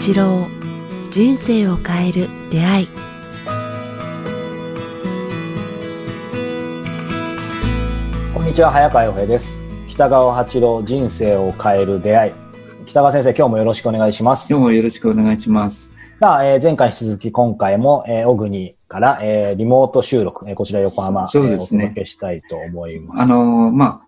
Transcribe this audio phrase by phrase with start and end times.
[0.00, 0.48] 八郎
[1.10, 2.88] 人生を変える出会い。
[8.32, 9.62] こんにちは早川洋平です。
[9.88, 12.32] 北川八郎人生を変える出会い。
[12.86, 14.50] 北川先生今日もよろしくお願いします。
[14.50, 15.90] 今日もよろしくお願いします。
[16.18, 21.82] さあ、えー前回に続き今回も、えー、小国から、えーリモート収録、えーこちら横浜、そうですね。
[21.82, 23.22] えーお届けしたいと思います。
[23.22, 24.06] あのーまあ、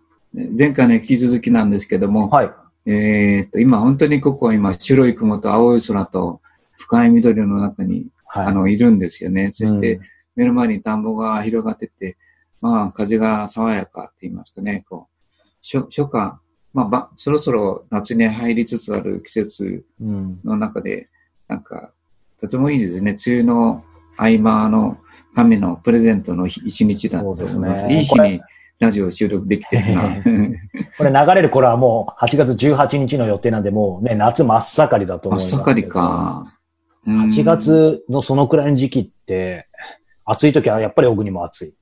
[0.58, 2.50] 前回の引き続きなんですけども、はい。
[2.86, 6.40] えーっと、今本当にここは今白い雲と青い空と
[6.78, 8.46] 深い緑の中に、はい。
[8.46, 9.50] あの、いるんですよね。
[9.52, 10.02] そして、うん
[10.36, 12.16] 目の前に田んぼが広がってて、
[12.60, 16.38] まあ、風が爽やかって言いますかね、こう、初初夏、
[16.72, 20.40] まあば、そろそろ夏に入りつつある季節うん。
[20.42, 21.08] の中で、
[21.48, 21.92] なんか、
[22.40, 23.16] とてもいいですね。
[23.26, 23.84] 梅雨の
[24.16, 24.96] 合間の
[25.34, 27.52] 神のプレゼントの一日だと思います。
[27.54, 28.40] すねいい日に
[28.78, 30.51] ラジオ収録できてるな。
[30.96, 35.52] これ流れる頃はもう8月18日の予定なんで、もうね、夏真っ盛りだと思います。
[35.54, 36.44] 真っ盛りか。
[37.06, 39.66] うん8月のそのくらいの時期って、
[40.24, 41.74] 暑い時はやっぱり小国も暑い。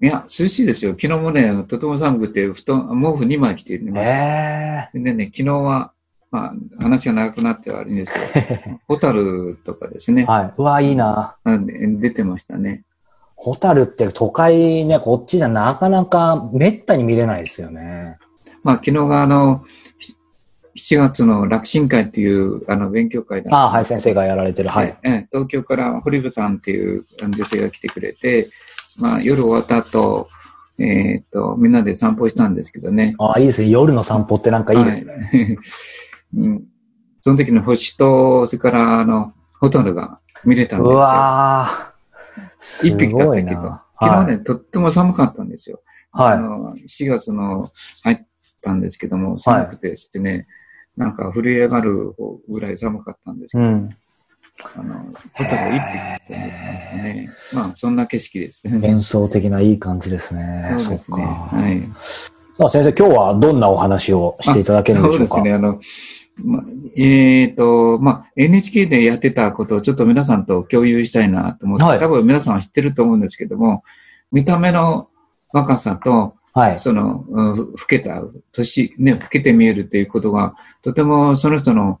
[0.00, 0.92] いや、涼しいですよ。
[0.92, 4.90] 昨日もね、とても寒くて、布団、毛布2枚着てるえね。
[4.94, 5.92] でね、昨日は、
[6.32, 10.54] まあ、話が長くなってはあるんですけど、 ホタルとかですねえ、はい。
[10.56, 11.36] うわ、いいな。
[11.44, 12.82] うん出てましたね。
[13.42, 18.16] ホタルって都会ね、こっちじゃなかなかめったに見れないですよね。
[18.62, 19.64] まあ、昨日があの、
[20.76, 24.68] 7月の楽神会っていう、あの、勉強会だああ、はい、先生がやられてる。
[24.68, 24.96] はい。
[25.02, 28.48] ええ東京から堀部さんっていう女性が来てくれて、
[28.96, 30.28] まあ、夜終わった後、
[30.78, 33.16] えーっと、みんなで散歩したんですけどね。
[33.18, 33.70] ああ、いいですね。
[33.70, 35.14] 夜の散歩ってなんかいいですね。
[35.14, 35.58] はい
[36.38, 36.64] うん、
[37.22, 40.98] その時の星と、それから、あの、ホタルが見れたんうですよ。
[40.98, 41.91] わーす
[42.82, 43.84] 一匹だったけどな。
[44.00, 45.80] 昨日ね、はいとっても寒かったんですよ。
[46.12, 47.68] あはの、4月の
[48.02, 48.18] 入っ
[48.60, 50.46] たんですけども、寒くてしてね、
[50.96, 52.14] なんか震え上がる
[52.48, 53.50] ぐらい寒かったんですい。
[53.52, 53.96] けど、うん。
[54.76, 54.94] あの、
[55.32, 57.30] ホタルが一匹って思ったんですね。
[57.54, 58.78] まあ、そんな景色ですね。
[58.78, 60.74] 幻想的ないい感じですね。
[60.78, 61.24] そうですね。
[61.24, 61.88] はい。
[62.58, 65.36] さあ、先生、今日はどんなお話をしていただけるんでしょうか？
[65.36, 65.54] そうですね。
[65.54, 65.80] あの、
[66.36, 66.64] ま、
[66.96, 73.82] えっ、と、まあ、NHK でやってたことをちょっと皆さんと共有したいなと思って、はい多分皆さんは知ってると思うんですけども、
[74.30, 75.08] 見た目の
[75.52, 76.78] 若さと、はい。
[76.78, 78.22] その、老けた、
[78.52, 81.98] 年、ね、老けて見えるということが、とてもその人の、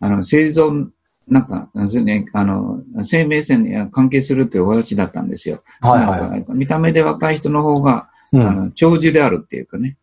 [0.00, 0.88] あの、生存、
[1.28, 5.62] なんか、ね、あの、生命線に関係するというお話だったんですよ。
[5.80, 9.96] はいはい見た目で若い人の方が、うんあの長寿であるっていうかね。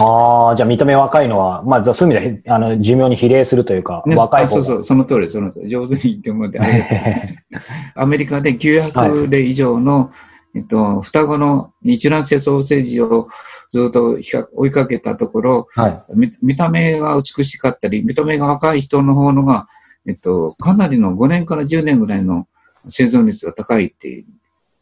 [0.00, 5.68] ああ、じゃあ見た目若いのは、まあ、そういう意味で、あの、寿命に比例するというか、ね若いそうそう、その通り、その通り。
[5.68, 6.60] 上手に言ってもらって
[7.94, 10.10] アメリカで900例以上の、
[10.54, 13.28] えっと、双子の一卵性ソーセージを
[13.70, 14.18] ずっと
[14.54, 16.02] 追いかけたところ、はい。
[16.14, 19.66] 見見た目が美しかったり、見た目が若い人の方のが、
[20.06, 22.46] えっと、かなりの5年から10年ぐらいの
[22.88, 24.24] 生存率が高いっていう。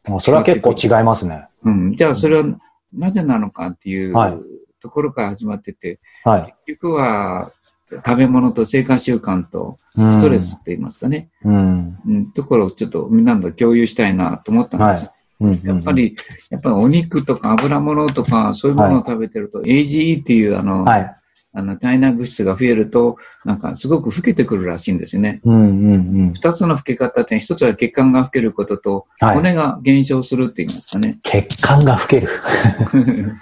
[0.09, 1.47] あそれは結構違いますね。
[1.65, 1.97] うん。
[1.97, 2.45] じゃあ、それは
[2.93, 4.39] なぜなのかっていうはい
[4.81, 6.55] ところから始まってて、はい。
[6.67, 7.53] 結局は
[7.91, 11.29] 食べ物と生活習慣とうんストレスって言いますかね。
[11.45, 11.99] うん。
[12.07, 15.11] うん、ところをちょっとみんなと共有したいなと思ったんです。
[15.41, 15.61] うん。
[15.63, 16.17] やっぱ、り、
[16.51, 21.17] やっぱりお肉とか油物とかそういうものを食べてると、AGE っていうあの、はい。
[21.53, 25.41] あの体内物質が増えると、なんかすごく老けてくるらしいんですよね。
[25.45, 26.33] うんうんうん。
[26.33, 29.35] 二つの老け方って、一つは血管が老けることと、はい。
[29.35, 31.19] 骨が減少するって言いますかね。
[31.25, 32.29] 血管が老ける。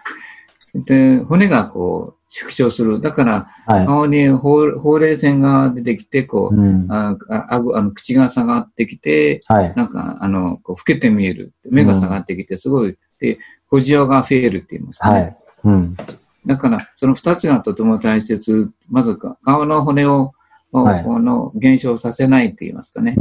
[0.85, 3.01] で、骨がこう、縮小する。
[3.01, 3.87] だから、はい。
[3.87, 6.87] 顔にほうほうれい線が出てきて、こう、うん。
[6.91, 9.73] あああの口が下がってきて、はい。
[9.75, 11.53] なんか、あの、こう老けて見える。
[11.71, 13.39] 目が下がってきて、すごい、で、
[13.71, 15.21] 小じわが増えるって言いますかね。
[15.21, 15.37] はい。
[15.65, 15.97] うん。
[16.47, 18.71] だから、その二つがとても大切。
[18.91, 20.33] まずか、顔の骨を、
[20.71, 23.17] はいこの減少させないって言いますかね。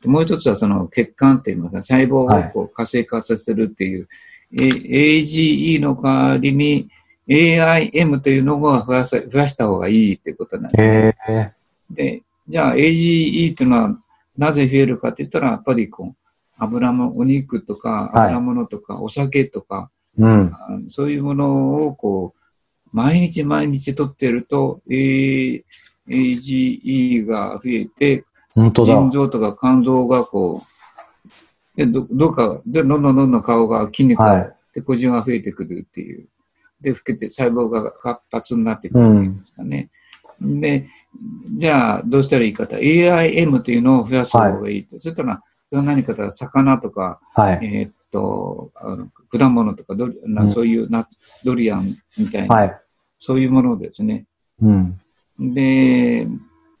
[0.00, 4.08] でもう一つはその血管って言いますか、細胞をこう活性化させるっていう、
[4.52, 6.88] AGE の代わりに
[7.28, 11.54] AIM というのが増やさ増やした方がいいってことなんですね。
[11.90, 13.96] で、じゃあ AGE というのは
[14.36, 16.16] なぜ増えるかって言ったら、やっぱりこう、
[16.58, 20.54] 油も、お肉とか、はい油物とか、お酒とか、うん。
[20.90, 22.38] そういうものをこう、
[22.92, 25.64] 毎日毎日取ってると、A-
[26.08, 28.94] AGE が増えて、本当だ。
[28.94, 30.54] 腎臓とか肝臓がこう、
[31.76, 34.54] で、どどうか、で、どんどんどんどん顔が筋肉が、はい。
[34.74, 36.26] で、小じが増えてくるっていう。
[36.80, 39.88] で、老けて細胞が活発になってくるんですかね。
[40.40, 40.88] で、
[41.58, 42.76] じゃあ、どうしたらいいかと。
[42.76, 45.00] AIM というのを増やす方がいいと。
[45.00, 45.40] そしたら、
[45.70, 47.60] それは何かと魚とか、はい。
[47.62, 51.08] えーっと、あの果物とかドリ、なうんそういうナ
[51.44, 52.80] ドリアンみたいな、はい。
[53.18, 54.26] そういうものですね。
[54.60, 55.00] うん。
[55.38, 56.26] で、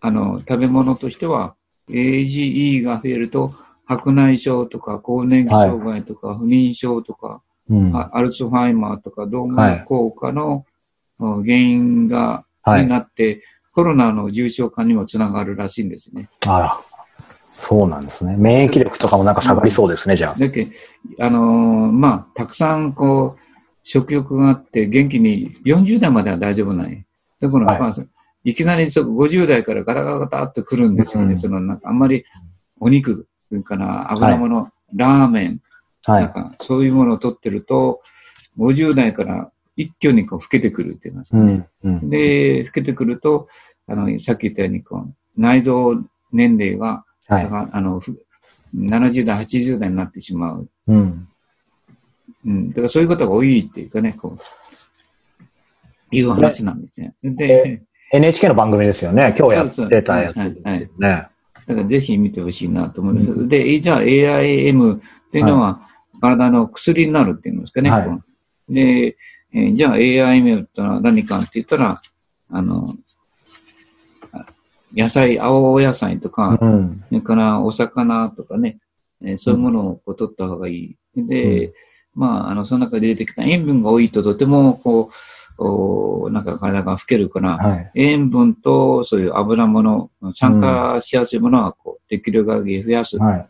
[0.00, 1.54] あの、食べ物としては、
[1.88, 3.54] AGE が増えると、
[3.96, 7.96] 白内障とか、更年期障害とか、不妊症とか、うん。
[7.96, 10.64] あアルツハイマーとか、動脈硬化の、
[11.18, 13.42] うん原因が、はいになって、
[13.74, 16.28] コロナの重症化にもつながるらしいんですね。
[16.46, 16.80] あら。
[17.18, 18.36] そうなんですね。
[18.36, 20.34] 免疫力とかもなんか下がりそうですね、じゃあ。
[20.34, 20.68] だけ
[21.20, 23.40] あのーまあ、たくさんこう、
[23.84, 27.04] 食欲があって元気に40代までは大丈夫ない。
[27.40, 27.94] だから、はいまあ、
[28.44, 31.30] いきなりそ50代からガタガタガタってくるんですよね。
[31.30, 32.24] うんそのなんかあんまり
[32.80, 35.60] お肉、それから油物、ラーメン、
[36.04, 36.22] はい。
[36.22, 38.00] なんかそういうものを取ってると、
[38.58, 41.68] 50代から一挙にこう老けてくるって言いますかね。
[41.84, 41.94] うん。
[41.96, 42.08] うん。
[42.08, 43.48] で、老けてくると、
[43.88, 46.02] あの、さっき言ったようにこう、内臓
[46.32, 47.48] 年齢が、はい。
[47.50, 48.18] あの、ふ
[48.74, 50.68] 70代、80代になってしまう。
[50.88, 51.28] うん。
[52.46, 52.68] うん。
[52.70, 54.38] だからそういうことが多いっていうかね、こ
[56.10, 57.14] う、いう話なんですね。
[57.22, 57.82] で、
[58.12, 59.34] NHK の番組ですよね。
[59.38, 61.31] 今日やってたやつそうそうですはいよね。
[61.72, 63.30] だからぜひ見てほしいなと思います。
[63.32, 65.80] うんで、じゃあ AIM っていうのは、
[66.20, 67.90] 体の薬になるっていうんですかね。
[67.90, 68.20] はい
[68.68, 69.16] で、
[69.54, 72.00] えーじゃあ AIM ってのは何かって言ったら、
[72.50, 72.94] あの、
[74.32, 74.46] あ
[74.94, 77.04] 野菜、青野菜とか、うん。
[77.08, 78.78] それからお魚とかね、
[79.22, 80.96] えーそういうものをこう取った方がいい。
[81.16, 81.72] で、
[82.14, 85.14] まあ、あの、その中で出てきた塩分が多いととても、こう、
[85.62, 87.90] おなんか体が老けるから、はい。
[87.94, 93.16] 塩分とそういう油物、酸化しやすいものは、こう、できる限り増やす。
[93.18, 93.48] はい。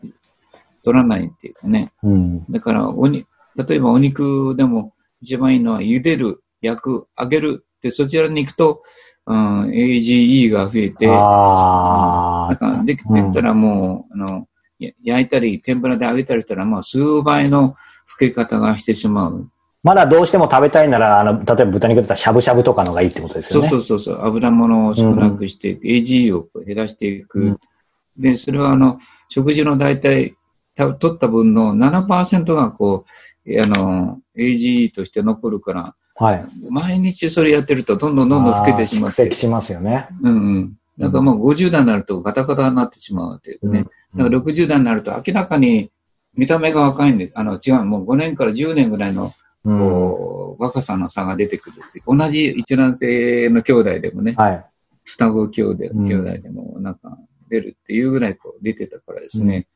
[0.83, 1.91] 取らないっていうかね。
[2.03, 2.45] うん。
[2.51, 3.25] だから、おに、
[3.55, 7.65] 例えばお肉でも一番いいのは茹でる、焼く、揚げる。
[7.81, 8.83] で、そちらに行くと、
[9.25, 14.47] うん、AGE が増えて、あなんかできうんできたらもう、あの、
[14.79, 17.75] や焼いたり、天ぷらで揚げたりしたら、まあ、数倍の老
[18.19, 19.49] け方がしてしまう。
[19.83, 23.69] まだどうしても食べたいなら、あの、例えば豚肉だったらしゃぶしゃぶとかのがいいってことですそうよね。
[23.69, 27.39] そうそうそう、油物を少なくしていく、AGE を減らしていく。
[27.39, 27.57] うん
[28.17, 28.99] で、それはあの、
[29.29, 30.35] 食事の大体、
[30.75, 33.05] た取った分の7%がこ
[33.45, 36.45] う、あの、AGE として残るから、はい。
[36.69, 39.35] 毎日それやってるとどんどんどんどん老けてしまって蓄積。
[39.35, 40.07] しますよね。
[40.21, 40.77] うんうん。
[40.99, 43.85] だからもう50代になるとガタガタになってしまうというかね。
[44.15, 45.89] だから60代になると明らかに
[46.35, 49.31] 見た目が若いんで、あの違う、もう5年から10年ぐらいのうん。
[49.63, 52.17] こう、若さの差が出てくるっていう。
[52.17, 54.65] 同じ一卵性の兄弟でもね、はい。
[55.05, 57.17] 双子兄弟うん兄弟でもなんか
[57.49, 59.67] 出るっていうぐらいこう出てたからですね。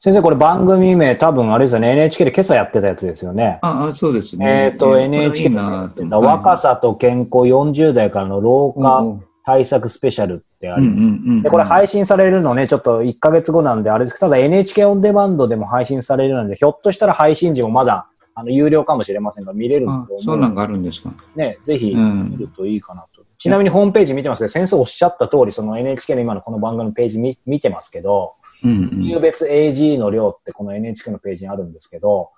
[0.00, 1.92] 先生、これ番組名多分あれですよね。
[1.92, 3.60] NHK で今朝やってたやつですよね。
[3.62, 4.72] ああ、そうですね。
[4.72, 9.04] えっ、と、いや NHK の若さと健康40代からの老化
[9.44, 11.00] 対策スペシャルってあうんうります。
[11.00, 11.42] んうん。
[11.42, 21.12] で、これ配信されるのね、ちょっと1ヶ月後なんであれですけど、ただ NHK オンデマンドでも配信されるので、ひょっとしたら配信時もまだ、あの、有料かもしれませんが、見れるとあ思うそうなんかあるんですか。
[21.36, 23.22] ね、ぜひうん見るといいかなと。
[23.38, 28.34] ちなみにホームページ見てますけど、先生おっしゃった通り、その NHK の今のこの番組のページ見見てますけど、
[28.64, 32.30] うんうん有別 AG の量ってこの NHK のページにあるんですけど、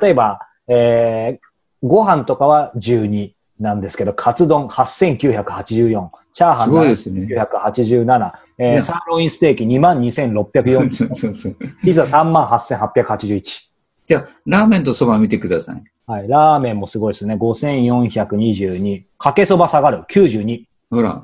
[0.00, 7.26] 例えば、えー、ご飯とかは12なんですけど、カツ丼8984、チャーハンすごいですね。
[7.26, 11.56] 987、えー、サーロインステーキ22,640、 そうそうそう。
[11.82, 13.67] ピザ38,881。
[14.08, 15.84] じゃあ、ラーメンとそば見てください。
[16.06, 17.34] はい、ラーメンもすごいですね。
[17.34, 19.04] 5,422。
[19.18, 19.98] かけそば下がる。
[20.10, 20.64] 92。
[20.90, 21.22] ほら。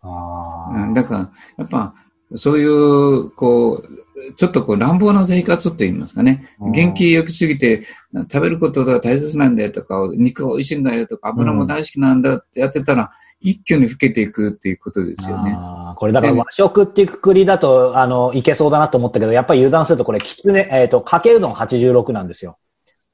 [0.00, 1.94] あうんだから、やっぱ、
[2.34, 6.48] そういう、こう、ちょっとこう乱暴な生活って言いますかね。
[6.58, 7.84] うん元気よくすぎて、
[8.32, 15.56] 食べることが大切なんだよとか、肉が美味しいんだよとか、油も大好きなんだってやってたら、一挙に老けていくっていうことですよね。
[15.96, 22.58] これだから和食っていうくくりだと、あの、いけそうだなと思ったけど、やっぱり油断するとこれ、きつね、えっ、と、かけうどん86なんですよ。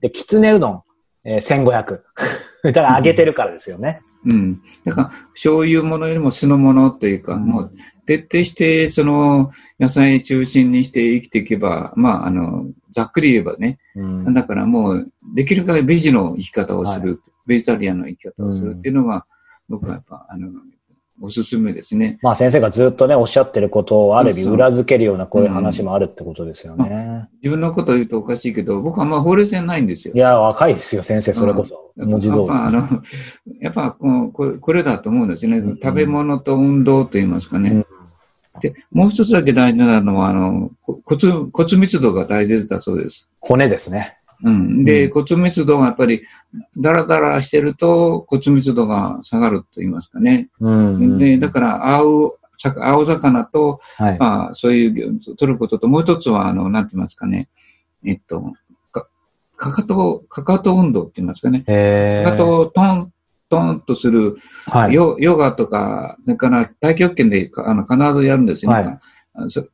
[0.00, 0.82] で、きつねうどん、
[1.24, 2.00] えー、1500。
[2.64, 4.00] だから揚げてるからですよね。
[4.24, 4.60] うん。
[4.84, 7.70] だから、そういうものよりも酢のものというか、うんもう、
[8.06, 19.24] 徹底して、その、野菜中心にして生きていけば、まあ、あの、ざっくり言えばね、うんだからもう、できる限りベジの生き方をする、ベジタリアンの生き方をするっていうのが、
[19.72, 20.50] 僕はやっぱ、あの、
[21.22, 22.18] おすすめですね。
[22.20, 27.28] まあ先生がずっとね、おっしゃってることをある意味裏付けるようなこういう話もあるってことですよね。
[27.42, 30.18] 自分のことを言うとおかしいけど、僕はあんまほうれい線ないんですよい。
[30.18, 31.78] や、若いですよ、先生、それこそ。
[31.96, 32.38] 文字通り。
[32.40, 32.82] やっぱ、あの、
[33.60, 35.58] やっぱこうこれ、だと思うんですね。
[35.58, 37.70] うん食べ物と運動と言いますかね。
[37.70, 37.86] うん
[38.60, 43.28] で、もう一つだけ大事なのは、あの、こ骨、骨密度が大切だそうです。
[43.40, 44.18] 骨ですね。
[44.42, 44.84] うん。
[44.84, 46.22] で、うん骨密度がやっぱり、
[46.76, 50.48] ダラダラしてると骨密度が下がると言いますかね。
[50.60, 51.18] うん。
[51.18, 54.18] で、だから、青、さ青魚と、はい。
[54.18, 57.48] まあ、そういう、取ることと、もう一つは、あの、なんて言いますかね。
[58.04, 58.52] えっと、
[58.90, 59.06] か
[59.56, 61.64] かかと、かかと運動って言いますかね。
[61.66, 63.12] えかかとをトン、
[63.48, 64.94] トーンとする、はい。
[64.94, 68.78] ヨヨガとか、それから太極拳でかあの必ずやるんですよね。
[68.78, 69.00] はい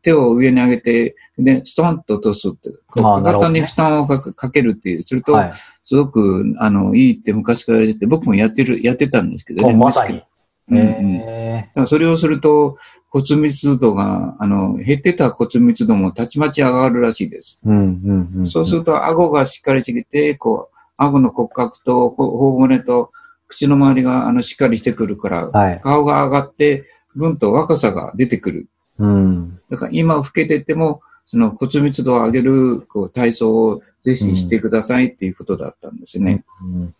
[0.02, 5.52] 手を上に上げて、で、ストンと落とすって、かかとに負担をかけるっていう、すると、はい。
[5.84, 9.74] すごく、あの、いいって昔から言われてて、僕もやってる、やってたんですけどもね。
[9.74, 10.22] うまさに。
[10.70, 12.76] うんうんそれをすると、
[13.10, 17.58] 骨密度が、あの、減ってた骨密度もたちまち上がるらしいです。
[17.64, 17.68] ー。
[17.68, 18.46] うん、うん、うん。
[18.46, 23.10] そうすると、顎がしっかりしてきて、こう、顎の骨格と、ほ頬骨と、
[23.46, 25.80] 口の周りが、あの、しっかりしてくるから、はい。
[25.80, 26.84] 顔が上がって、
[27.16, 28.68] ぐんと若さが出てくる。
[28.98, 29.60] うん。
[29.70, 36.44] だから今老けてても、その骨密度を上げる、こう、体操をぜひしてくださいっていうことだったんですね。
[36.62, 36.94] うん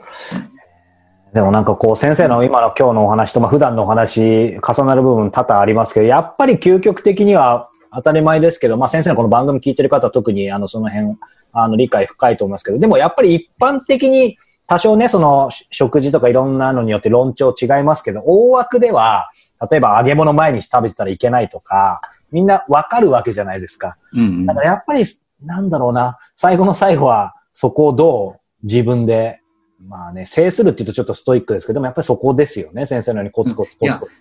[1.33, 11.19] でもなんかこう先生の今の今日のお話と、まあ、普段のお話重なる部分多々ありますけど、やっぱり究極的には当たり前ですけど、まあ先生のこの番組聞いてる方は特にあのその辺
[11.53, 19.31] あの理解深いと思いますけど、でもやっぱり一般的に多少ね、そのし食事とかいろんなのによって論調違いますけど、大枠では、
[19.71, 22.01] 例えば揚げ物前に食べてたらいけないとか、
[22.31, 23.97] みんなわかるわけじゃないですか。
[24.15, 25.05] うんうんだからやっぱり、
[25.43, 29.41] なんだろうな、最後の最後は、そこをどう自分で、
[29.89, 34.13] まあね、制するって言うとちょっとストイックですけども、やっぱりそこですよね、先生のようにコツコツコツコツ。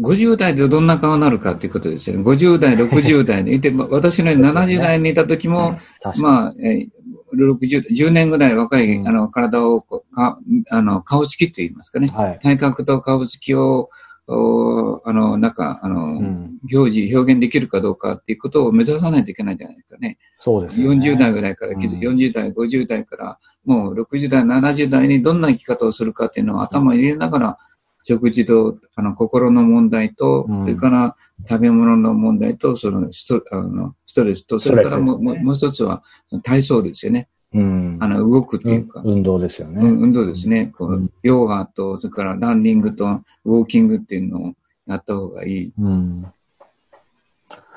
[0.00, 2.24] 50代でどんな顔になるかっていうことですよね。
[2.24, 3.54] 50代、60代で。
[3.54, 6.88] いて、ま私のように70代にいた時も、確かにまあ、えー
[7.34, 9.84] 60、10年ぐらい若い、うんあの、体を
[10.14, 12.08] あの、顔つきって言いますかね。
[12.08, 12.38] はい。
[12.42, 13.90] 体格と顔つきを、お
[14.26, 20.18] あの、なんか、あの、うん、表示、表現できるかどうかっていうことを目指さないといけないんじゃないですかね。
[20.38, 21.06] そうですよね。
[21.06, 27.58] 40代ぐらいから、うん40代、50代から、もう60代、70代にどんな生き方をするかっていうのを頭に入れながら、
[28.06, 31.16] 食事と、あの、心の問題と、うんそれから
[31.48, 36.02] 食べ物の問題と、そのストあのストレスと、それからも,、ねもうもう一つは
[36.42, 37.28] 体操ですよね。
[37.54, 37.98] うん。
[38.00, 39.82] あの、動くっていうか、運動ですよね。
[39.82, 40.72] うん運動ですね。
[40.76, 44.54] こう、うんヨガと、それからランニングと、ウォーキングっていうのを
[44.86, 45.72] やった方がいい。
[45.78, 46.26] うん。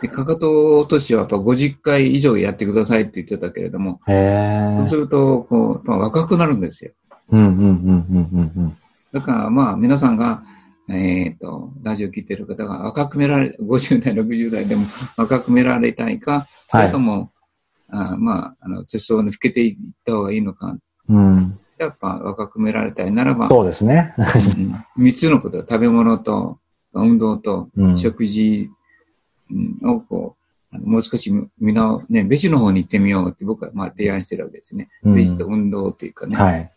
[0.01, 4.95] で、かかと落としはやっぱ50回以上やってくださいって言ってたけれども、へえそうす。
[4.95, 6.91] ると、こう、まあ若くなるんですよ。
[7.31, 8.77] うん、うん、うん、うん、うん。
[9.11, 10.43] だから、まあ、皆さんが、
[10.89, 14.85] えっ、と、ラジオ聞いてる方が若く見られ、50代、60代でも
[15.17, 17.31] 若く見られたいか、それとも、
[17.89, 19.75] あまあ、あの、手相に老けていっ
[20.05, 20.77] た方がいいのか、
[21.09, 21.59] うん。
[21.77, 24.13] やっぱ若く見られたいならば、そうですね。
[24.17, 26.57] うん三つのこと、食べ物と、
[26.93, 27.97] 運動と、うん。
[27.97, 28.69] 食事
[29.51, 30.35] うんをこ
[30.71, 34.89] う、あのもう少しみんな、ね、ベジの方に行ってみようって僕はまあ提案してるわけですね。
[35.03, 36.35] うんベジと運動っていうかね。
[36.35, 36.71] はい。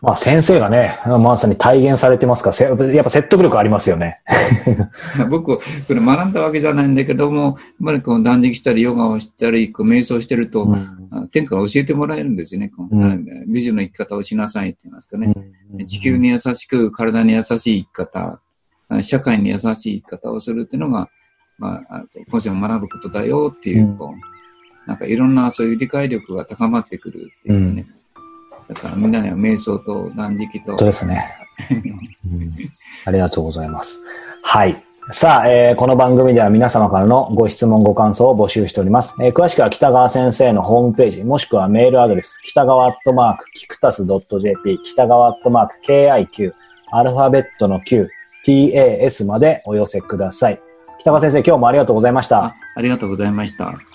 [0.00, 4.18] まあ先生がね、まさに体現されてますから、せやっぱ説得力ありますよね。
[5.30, 10.74] 僕、これ学んだわけじゃないんだけども、やっぱりこう断食したり、ヨガをしたり、こう瞑想してると、うん
[11.10, 12.68] あ天下が教えてもらえるんですよね。
[12.68, 15.32] こううん美女の生き方をしなさいって言いますかね。
[15.86, 18.40] 地球に優しく、体に優しい生き方、
[18.88, 21.08] あ社会に優しい生き方をするっていうのが、
[21.58, 27.86] まあ、あ今世も学ぶことだよっていう、うんこう、なんかいろんなそういう理解力が高まってくるっていうね。
[28.68, 31.24] だからみんなには瞑想と断食と本当、ですね。
[33.06, 34.00] ありがとうございます。
[34.42, 34.82] はい。
[35.12, 39.14] さあ、えーこの番組では皆様からのご質問、ご感想を募集しております。
[39.20, 46.52] えー詳しくは北川先生のホームページ、もしくはメールアドレス、北川アットマーク、キクタス .jp、北川アットマーク、KIQ、
[46.90, 48.08] アルファベットの Q、
[48.46, 50.60] TAS までお寄せください。
[51.00, 52.54] 北川先生、今日もありがとうございましたあ。
[52.76, 53.93] ありがとうございました。